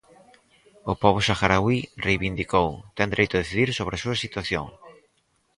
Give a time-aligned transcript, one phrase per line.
[0.91, 2.67] O pobo saharauí, reivindicou,
[2.97, 4.65] ten dereito a decidir sobre a súa situación.